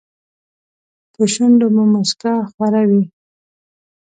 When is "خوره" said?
2.51-2.83